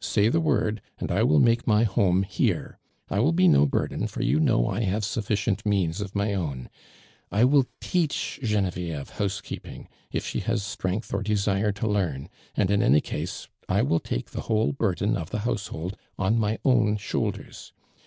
Say 0.00 0.30
the 0.30 0.40
word 0.40 0.80
and 0.98 1.12
I 1.12 1.22
will 1.22 1.38
make 1.38 1.66
my 1.66 1.82
home 1.82 2.22
here. 2.22 2.78
I 3.10 3.20
will 3.20 3.34
be 3.34 3.46
no 3.46 3.66
burden, 3.66 4.06
for 4.06 4.22
you 4.22 4.40
know 4.40 4.66
I 4.66 4.80
have 4.84 5.04
sufficient 5.04 5.66
means 5.66 6.00
of 6.00 6.14
my 6.16 6.32
owk 6.34 6.70
I 7.30 7.44
will 7.44 7.66
teach 7.78 8.40
Genevieve 8.42 9.10
house 9.10 9.42
keei)ing, 9.42 9.88
if 10.10 10.26
she 10.26 10.40
has 10.40 10.62
strength 10.62 11.12
or 11.12 11.22
desire 11.22 11.72
to 11.72 11.86
learn, 11.86 12.30
and 12.56 12.70
in 12.70 12.82
any 12.82 13.02
case, 13.02 13.48
I 13.68 13.82
will 13.82 14.00
take 14.00 14.30
the 14.30 14.40
whole 14.48 14.72
burden 14.72 15.14
of 15.14 15.28
the 15.28 15.40
household 15.40 15.98
on 16.18 16.38
my 16.38 16.58
own 16.64 16.96
shoulders. 16.96 17.74